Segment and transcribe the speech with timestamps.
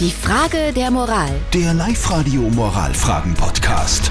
[0.00, 1.30] Die Frage der Moral.
[1.52, 4.10] Der Live-Radio Moralfragen-Podcast.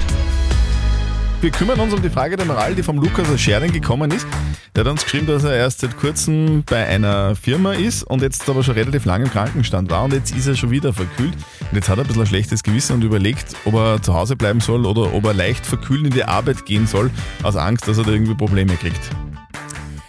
[1.40, 4.26] Wir kümmern uns um die Frage der Moral, die vom Lukas aus Schering gekommen ist.
[4.74, 8.48] Der hat uns geschrieben, dass er erst seit kurzem bei einer Firma ist und jetzt
[8.48, 11.34] aber schon relativ lange im Krankenstand war und jetzt ist er schon wieder verkühlt.
[11.60, 14.36] Und jetzt hat er ein bisschen ein schlechtes Gewissen und überlegt, ob er zu Hause
[14.36, 17.10] bleiben soll oder ob er leicht verkühlt in die Arbeit gehen soll,
[17.42, 19.10] aus Angst, dass er da irgendwie Probleme kriegt.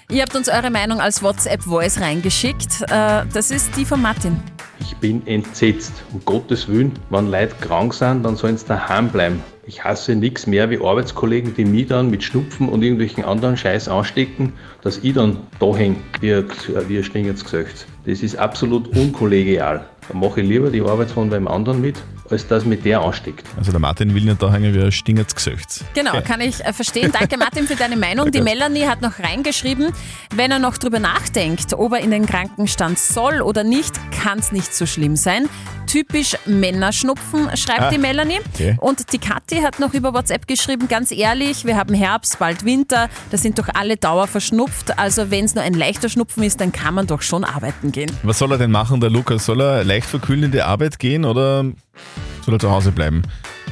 [0.10, 2.84] Ihr habt uns eure Meinung als WhatsApp-Voice reingeschickt.
[2.90, 4.42] Äh, Das ist die von Martin.
[4.80, 5.94] Ich bin entsetzt.
[6.14, 9.42] Um Gottes Willen, wenn Leute krank sind, dann sollen sie daheim bleiben.
[9.68, 13.88] Ich hasse nichts mehr wie Arbeitskollegen, die mich dann mit Schnupfen und irgendwelchen anderen Scheiß
[13.88, 16.44] anstecken, dass ich dann da hänge, wie
[16.88, 17.88] wie ein stingendes Gesicht.
[18.06, 19.86] Das ist absolut unkollegial.
[20.08, 21.96] Da mache ich lieber die Arbeit von beim anderen mit,
[22.30, 23.46] als dass mit der ansteckt.
[23.58, 25.84] Also der Martin will nicht da hängen wie ein Gesicht.
[25.94, 27.12] Genau, kann ich äh, verstehen.
[27.12, 28.32] Danke Martin für deine Meinung.
[28.32, 29.92] Die Melanie hat noch reingeschrieben,
[30.36, 34.52] wenn er noch drüber nachdenkt, ob er in den Krankenstand soll oder nicht, kann es
[34.52, 35.48] nicht so schlimm sein.
[35.88, 38.40] Typisch Männerschnupfen, schreibt Ah, die Melanie.
[38.54, 38.76] okay.
[38.82, 43.08] Und die Kathi hat noch über WhatsApp geschrieben, ganz ehrlich, wir haben Herbst, bald Winter,
[43.32, 44.98] da sind doch alle Dauer verschnupft.
[44.98, 48.12] Also wenn es nur ein leichter Schnupfen ist, dann kann man doch schon arbeiten gehen.
[48.24, 49.46] Was soll er denn machen, der Lukas?
[49.46, 51.66] Soll er leicht verkühlt in die Arbeit gehen oder
[52.46, 53.24] soll er zu Hause bleiben?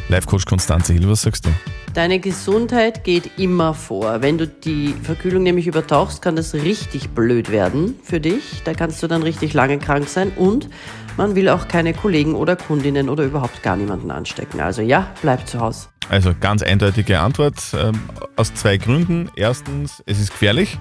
[0.09, 1.49] Live-Coach Konstanze Hill, was sagst du?
[1.93, 4.21] Deine Gesundheit geht immer vor.
[4.21, 8.63] Wenn du die Verkühlung nämlich übertauchst, kann das richtig blöd werden für dich.
[8.65, 10.69] Da kannst du dann richtig lange krank sein und
[11.17, 14.59] man will auch keine Kollegen oder Kundinnen oder überhaupt gar niemanden anstecken.
[14.59, 15.92] Also ja, bleib zu Hause.
[16.09, 17.99] Also ganz eindeutige Antwort ähm,
[18.35, 19.29] aus zwei Gründen.
[19.35, 20.77] Erstens, es ist gefährlich,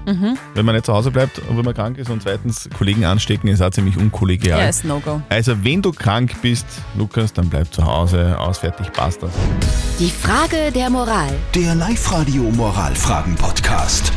[0.54, 2.10] wenn man nicht zu Hause bleibt und wenn man krank ist.
[2.10, 4.60] Und zweitens, Kollegen anstecken ist auch ziemlich unkollegial.
[4.60, 5.22] Ja, ist No-Go.
[5.28, 9.30] Also wenn du krank bist, Lukas, dann bleib zu Hause, ausfertig, passt das.
[9.98, 11.32] Die Frage der Moral.
[11.54, 14.12] Der Live-Radio Moralfragen-Podcast.